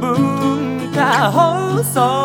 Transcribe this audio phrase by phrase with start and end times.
[0.00, 2.23] 文化放送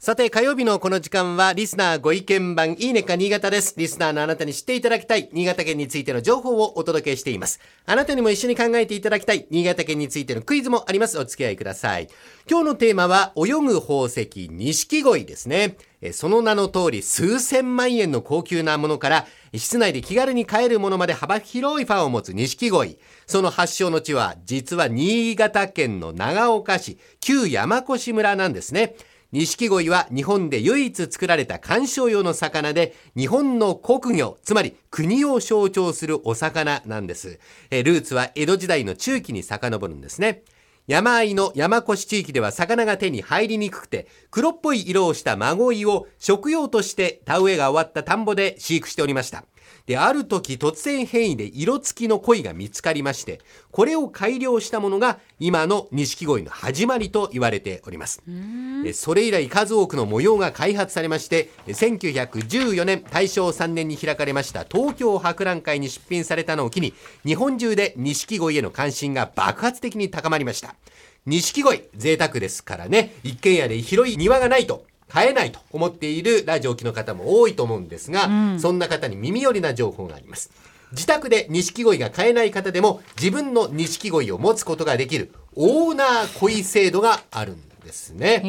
[0.00, 3.74] さて火曜日のこの時間はリスナーご意見番いいねか新潟です。
[3.76, 7.58] リスナーのあなたに知っていただきたい新潟県についての情報をお届けしています。
[7.84, 11.18] あなたにも一緒に考えていただきたい新潟県についてのクイズもあります。
[11.18, 12.08] お付き合いください。
[12.48, 15.76] 今日のテーマは泳ぐ宝石錦鯉ですね。
[16.12, 23.00] その名の通り数千万円の高級なものから室内で気軽に買えるものまで幅広いファンを持つ錦鯉。
[23.26, 28.94] その発祥の地は実は新潟県の長岡市旧山越村なんですね。
[29.30, 37.38] 錦鯉は日本で唯一作られた観賞用の魚で、日本の国魚、つまり国を象徴するお魚なんです。
[37.70, 40.44] えルーツは江戸時代の中期に遡るんですね。
[40.86, 49.44] 山あいの山越地域では魚が手に入りにくくて、黒っぽい色をした孫井を食用として田植えが終わった田んぼで飼育しておりました。
[49.86, 58.22] で、ある時突然変異で色付きの鯉が見つかりまして、これを改良したものが今の錦鯉の始まりと言われております。
[58.84, 70.74] えそれ以来数多くの模様が開発されまして、え1914年大正3年に開かれました東京博覧会に出品されたのを機に、日本中で錦鯉への関心が爆発的に高まりました。
[71.26, 78.28] 錦鯉、贅沢ですからね、一軒家で広い庭がないと、買えないと思っているラジオ機の方も多いと思うんですが、
[78.58, 80.50] そんな方に耳寄りな情報があります。
[80.92, 88.40] 自宅で錦鯉が買えない方でも自分の錦鯉を持つことができるオーナー鯉制度があるんですね。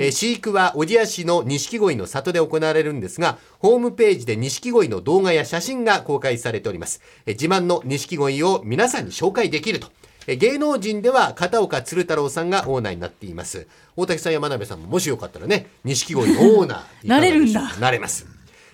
[0.00, 7.00] えー飼育は小千谷市の錦鯉の里で行われるんですが、ホームページで錦鯉の動画や写真が公開されております。
[7.26, 9.88] えー自慢の錦鯉を皆さんに紹介できると。
[10.26, 13.66] えー芸能人では片岡鶴太郎さんがオーナーになっています。
[13.96, 18.26] 大竹さんや真鍋さんももしよかったらね、錦鯉のオーナーなれるんだなれます。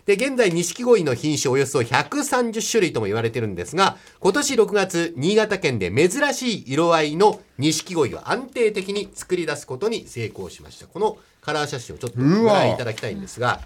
[0.06, 10.86] で、現在、錦鯉の品種およそ130種類とも言われてるんですが、今年6月、新潟県で珍しい色合いの錦鯉を安定的に作り出すことに成功しました。
[10.86, 13.60] このカラー写真をちょっとご覧いただきたいんですが、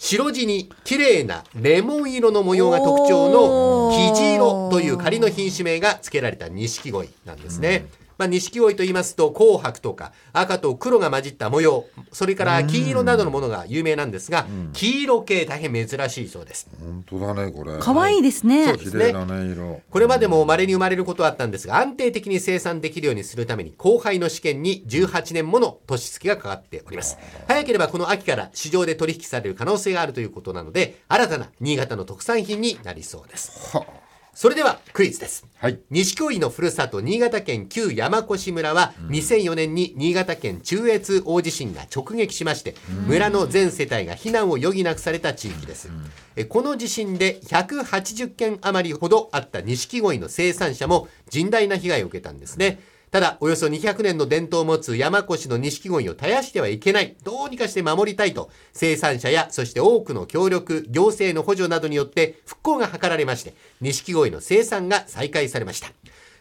[0.00, 7.84] 白地に綺麗なレモン色の模様が特徴の生地色という仮の品種名が付けられた錦鯉なんですね。
[8.20, 16.68] まあ、錦鯉と言いますと紅白とか赤と黒が混じった模様それから黄色などのものが有名なんですが、黄色系大変珍しいそうです。
[16.78, 17.78] 本当だねこれ。
[17.80, 18.66] 可愛いですね。
[18.66, 19.08] そうですね。
[19.08, 19.80] 色。
[19.88, 27.16] これまでも稀に生まれることはあったんですが安定的に生産できるようにするために後輩の試験に18年もの年月がかかっております。
[27.48, 33.74] 早ければこの秋から市場で取引される可能性があるということなので新たな新潟の特産品になりそうです。
[33.78, 33.86] は
[34.34, 35.46] それではクイズです。
[35.56, 35.80] はい。
[35.90, 42.74] 錦鯉のふるさと新潟県旧山越村は2004年に新潟県中越大地震が直撃しまして
[43.06, 45.90] 村の全世帯が避難を余儀なくされた地域です。
[46.36, 52.80] えこの地震で180件余りほどあった錦鯉の生産者も甚大な被害を受けたんですね
[53.10, 57.16] ただおよそ200年の伝統を持つ山越の錦鯉を絶やしてはいけない。
[57.24, 65.88] どうにかして守りたいと生産者やそして多くの協力行政の補助などによって復興が図られまして錦鯉の生産が再開されました。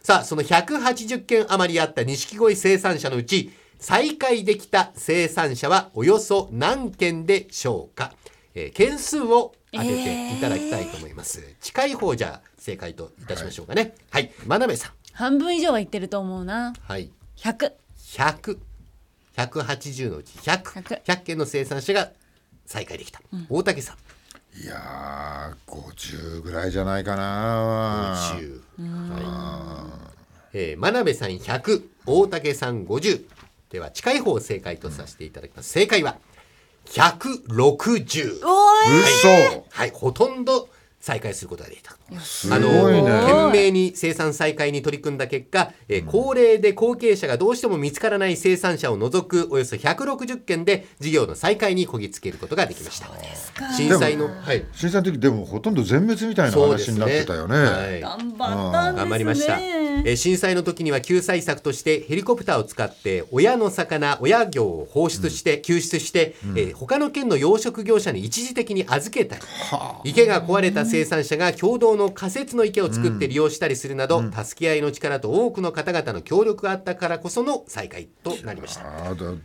[0.04, 8.14] さあその180件余りあった錦鯉生産者のうち再開できた生産者はおよそ何件でしょうか、
[8.54, 13.94] えー件数を当てていただきたいと思います、近い方じゃ正解といたしましょうかね。
[14.10, 16.74] はい、真鍋さん半分以上は言ってると思うな。
[16.82, 17.12] はい。
[17.38, 17.74] 100。
[17.98, 18.58] 100
[19.36, 22.12] 180のうち 100, 100 100件の生産者が
[22.66, 23.98] 再開できた、大竹さん。
[24.62, 28.16] いやー50ぐらいじゃないかな。
[28.34, 28.62] 10
[29.14, 30.00] は
[30.54, 30.58] い。
[30.58, 33.26] えー、真鍋さん100大竹さん50
[33.70, 35.70] では近い方を正解とさせていただきます。
[35.70, 36.18] 正解は
[36.88, 39.00] 160おーい。
[39.52, 39.66] 嘘。
[39.70, 39.92] はい。
[39.92, 40.69] ほとんど
[41.00, 43.10] 再開することができたすあのごいね。
[43.10, 53.10] 懸命に生産再開に取り組んだ結果、えー高齢で後継者がどうしても見つからない生産者を除くおよそ160件で事業の再開にこぎつけることができました。
[53.74, 54.66] 震災のはい。
[54.74, 57.56] 震災の時でもほとんど全滅みたいなそうです話になってたよね。
[57.56, 58.02] はい。
[58.02, 59.10] 頑張ったんですね。
[59.10, 59.58] 頑張りました、
[60.06, 69.42] えー震災の時には救済策としてヘリコプターを使って親の魚親魚を放出して、救出して、えー他の県の養殖業者に一時的に預けたり、
[70.04, 78.84] 池が壊れた生産者が共同の仮設の池を作って利用したりするなど、助け合いの力と多くの方々の協力があったからこその再開となりました。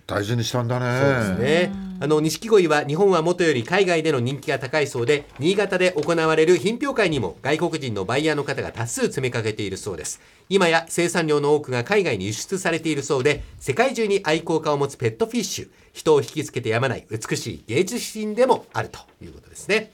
[0.06, 1.00] 大事にしたんだね。
[1.00, 1.72] そうですね。
[2.00, 10.20] あの錦鯉は日本はもとより海外での人気が高いそうで、新潟で行われる品評会にも外国人のバイヤーの方が多数詰めかけているそうです。
[10.48, 19.92] 今や生産量の多くが海外に輸出されているそうで、世界中に愛好家を持つペットフィッシュ、人を引きつけてやまない美しい芸術品でもあるということですね。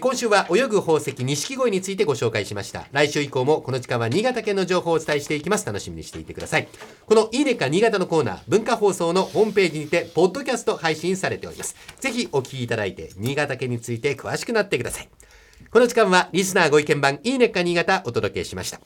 [0.00, 2.86] 今週は泳ぐ宝石錦鯉についてご紹介しました。
[2.92, 5.66] 来週以降もこの時間は新潟県の情報をお伝えしていきます。
[5.66, 6.68] 楽しみにしていてください。
[7.04, 11.76] このいいねか新潟のコーナー、文化放送のホームページにて、ポッドキャスト配信されております。
[12.00, 15.10] ぜひお聞きいただいて、新潟県について詳しくなってください。
[15.70, 18.80] この時間はリスナーご意見番いいねか新潟お届けしました。